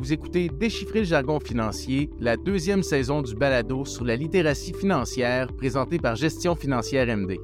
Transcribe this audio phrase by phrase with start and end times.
[0.00, 5.48] Vous écoutez Déchiffrer le jargon financier, la deuxième saison du balado sur la littératie financière
[5.54, 7.36] présentée par Gestion financière MD.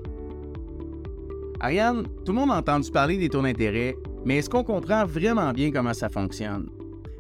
[1.60, 5.52] Ariane, tout le monde a entendu parler des taux d'intérêt, mais est-ce qu'on comprend vraiment
[5.52, 6.70] bien comment ça fonctionne?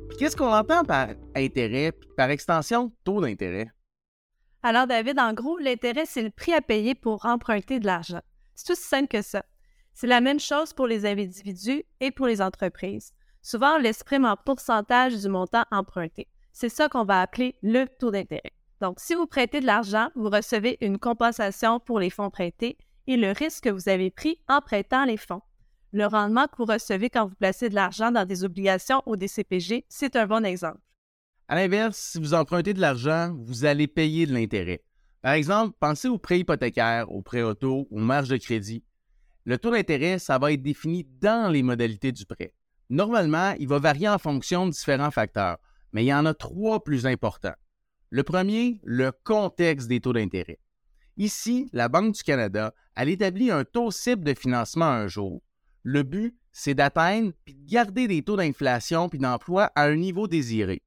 [0.08, 3.68] Puis qu'est-ce qu'on entend par intérêt, par extension, taux d'intérêt?
[4.62, 8.22] Alors, David, en gros, l'intérêt, c'est le prix à payer pour emprunter de l'argent.
[8.54, 9.44] C'est aussi simple que ça.
[9.92, 13.12] C'est la même chose pour les individus et pour les entreprises.
[13.46, 16.26] Souvent, on l'exprime en pourcentage du montant emprunté.
[16.52, 18.50] C'est ça qu'on va appeler le taux d'intérêt.
[18.80, 23.16] Donc, si vous prêtez de l'argent, vous recevez une compensation pour les fonds prêtés et
[23.16, 25.42] le risque que vous avez pris en prêtant les fonds.
[25.92, 29.28] Le rendement que vous recevez quand vous placez de l'argent dans des obligations ou des
[29.28, 30.80] CPG, c'est un bon exemple.
[31.46, 34.82] À l'inverse, si vous empruntez de l'argent, vous allez payer de l'intérêt.
[35.22, 38.82] Par exemple, pensez aux prêts hypothécaires, aux prêts auto, aux marges de crédit.
[39.44, 42.52] Le taux d'intérêt, ça va être défini dans les modalités du prêt.
[42.88, 45.58] Normalement, il va varier en fonction de différents facteurs,
[45.92, 47.54] mais il y en a trois plus importants.
[48.10, 50.60] Le premier, le contexte des taux d'intérêt.
[51.16, 55.42] Ici, la Banque du Canada, elle établit un taux cible de financement un jour.
[55.82, 60.28] Le but, c'est d'atteindre puis de garder des taux d'inflation puis d'emploi à un niveau
[60.28, 60.82] désiré.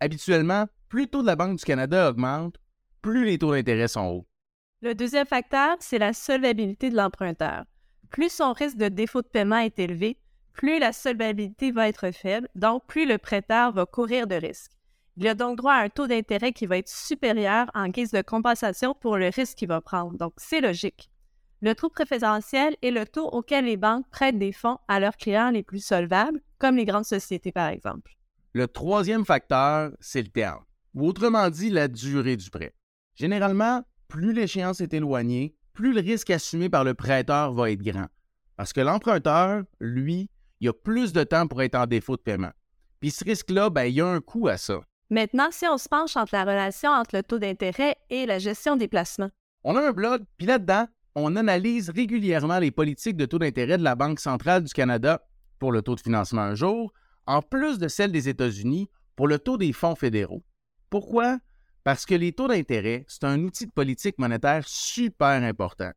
[0.00, 2.56] Habituellement, plus le taux de la Banque du Canada augmente,
[3.02, 4.26] plus les taux d'intérêt sont hauts.
[4.82, 7.64] Le deuxième facteur, c'est la solvabilité de l'emprunteur.
[8.10, 10.18] Plus son risque de défaut de paiement est élevé,
[10.52, 14.72] plus la solvabilité va être faible, donc plus le prêteur va courir de risques.
[15.16, 18.22] Il a donc droit à un taux d'intérêt qui va être supérieur en guise de
[18.22, 20.16] compensation pour le risque qu'il va prendre.
[20.16, 21.10] Donc, c'est logique.
[21.60, 25.50] Le taux préférentiel est le taux auquel les banques prêtent des fonds à leurs clients
[25.50, 28.16] les plus solvables, comme les grandes sociétés par exemple.
[28.54, 32.74] Le troisième facteur, c'est le terme, ou autrement dit la durée du prêt.
[33.14, 38.08] Généralement, plus l'échéance est éloignée, plus le risque assumé par le prêteur va être grand.
[38.56, 42.52] Parce que l'emprunteur, lui, il a plus de temps pour être en défaut de paiement.
[43.00, 44.80] Puis ce risque-là, ben, il y a un coût à ça.
[45.08, 48.76] Maintenant, si on se penche entre la relation entre le taux d'intérêt et la gestion
[48.76, 49.30] des placements.
[49.64, 53.82] On a un blog, puis là-dedans, on analyse régulièrement les politiques de taux d'intérêt de
[53.82, 55.26] la Banque centrale du Canada
[55.58, 56.92] pour le taux de financement un jour,
[57.26, 60.44] en plus de celle des États-Unis pour le taux des fonds fédéraux.
[60.90, 61.38] Pourquoi?
[61.84, 65.90] Parce que les taux d'intérêt, c'est un outil de politique monétaire super important.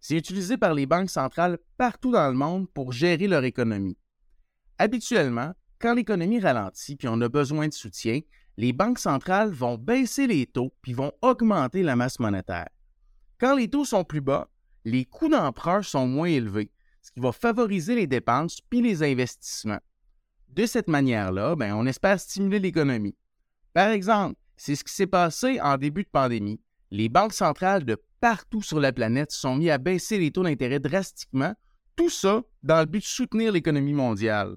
[0.00, 3.98] C'est utilisé par les banques centrales partout dans le monde pour gérer leur économie.
[4.80, 8.20] Habituellement, quand l'économie ralentit puis on a besoin de soutien,
[8.56, 12.70] les banques centrales vont baisser les taux puis vont augmenter la masse monétaire.
[13.38, 14.48] Quand les taux sont plus bas,
[14.86, 16.70] les coûts d'emprunt sont moins élevés,
[17.02, 19.80] ce qui va favoriser les dépenses puis les investissements.
[20.48, 23.18] De cette manière-là, ben, on espère stimuler l'économie.
[23.74, 26.58] Par exemple, c'est ce qui s'est passé en début de pandémie.
[26.90, 30.80] Les banques centrales de partout sur la planète sont mis à baisser les taux d'intérêt
[30.80, 31.54] drastiquement,
[31.96, 34.56] tout ça dans le but de soutenir l'économie mondiale.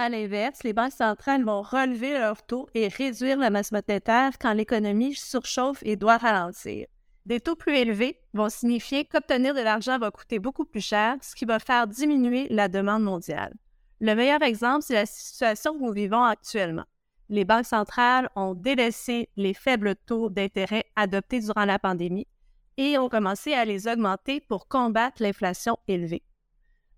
[0.00, 4.52] À l'inverse, les banques centrales vont relever leurs taux et réduire la masse monétaire quand
[4.52, 6.86] l'économie surchauffe et doit ralentir.
[7.26, 11.34] Des taux plus élevés vont signifier qu'obtenir de l'argent va coûter beaucoup plus cher, ce
[11.34, 13.52] qui va faire diminuer la demande mondiale.
[14.00, 16.86] Le meilleur exemple, c'est la situation que nous vivons actuellement.
[17.28, 22.28] Les banques centrales ont délaissé les faibles taux d'intérêt adoptés durant la pandémie
[22.76, 26.22] et ont commencé à les augmenter pour combattre l'inflation élevée.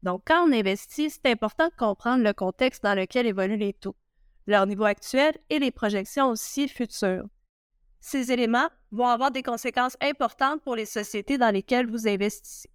[0.03, 3.97] Donc, quand on investit, c'est important de comprendre le contexte dans lequel évoluent les taux,
[4.47, 7.27] leur niveau actuel et les projections aussi futures.
[8.01, 12.71] Ces éléments vont avoir des conséquences importantes pour les sociétés dans lesquelles vous investissez.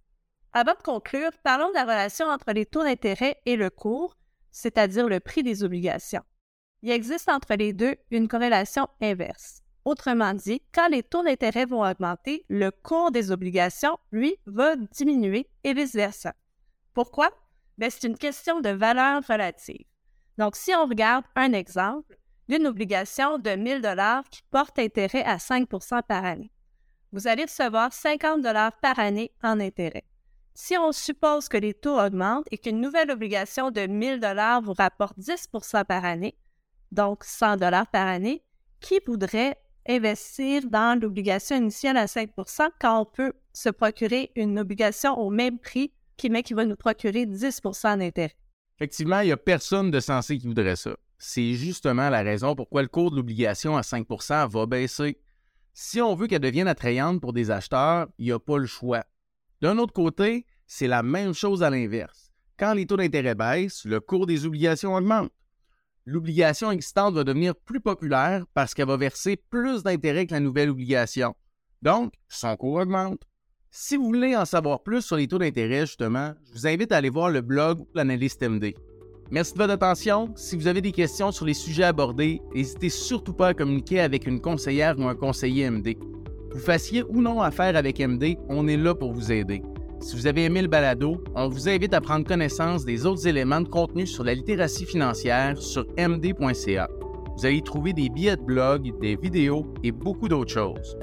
[0.52, 4.16] Avant de conclure, parlons de la relation entre les taux d'intérêt et le cours,
[4.52, 6.22] c'est-à-dire le prix des obligations.
[6.82, 9.62] Il existe entre les deux une corrélation inverse.
[9.84, 15.48] Autrement dit, quand les taux d'intérêt vont augmenter, le cours des obligations, lui, va diminuer
[15.64, 16.34] et vice-versa.
[16.96, 17.28] Pourquoi?
[17.76, 19.84] Ben, c'est une question de valeur relative.
[20.38, 22.16] Donc, si on regarde un exemple
[22.48, 26.50] d'une obligation de 1000 dollars qui porte intérêt à 5% par année,
[27.12, 30.04] vous allez recevoir 50 dollars par année en intérêt.
[30.54, 34.72] Si on suppose que les taux augmentent et qu'une nouvelle obligation de 1000 dollars vous
[34.72, 36.38] rapporte 10% par année,
[36.92, 38.42] donc 100 dollars par année,
[38.80, 45.12] qui voudrait investir dans l'obligation initiale à 5% quand on peut se procurer une obligation
[45.18, 48.34] au même prix qui, va nous procurer 10% d'intérêt.
[48.76, 50.96] Effectivement, il n'y a personne de sensé qui voudrait ça.
[51.18, 55.18] C'est justement la raison pourquoi le cours de l'obligation à 5% va baisser.
[55.72, 59.04] Si on veut qu'elle devienne attrayante pour des acheteurs, il n'y a pas le choix.
[59.62, 62.32] D'un autre côté, c'est la même chose à l'inverse.
[62.58, 65.30] Quand les taux d'intérêt baissent, le cours des obligations augmente.
[66.04, 70.70] L'obligation existante va devenir plus populaire parce qu'elle va verser plus d'intérêt que la nouvelle
[70.70, 71.34] obligation.
[71.82, 73.22] Donc, son cours augmente.
[73.78, 76.96] Si vous voulez en savoir plus sur les taux d'intérêt, justement, je vous invite à
[76.96, 78.72] aller voir le blog L'Analyste MD.
[79.30, 80.32] Merci de votre attention.
[80.34, 84.26] Si vous avez des questions sur les sujets abordés, n'hésitez surtout pas à communiquer avec
[84.26, 85.94] une conseillère ou un conseiller MD.
[86.52, 89.60] Vous fassiez ou non affaire avec MD, on est là pour vous aider.
[90.00, 93.60] Si vous avez aimé le balado, on vous invite à prendre connaissance des autres éléments
[93.60, 96.88] de contenu sur la littératie financière sur md.ca.
[97.36, 100.96] Vous allez y trouver des billets de blog, des vidéos et beaucoup d'autres choses.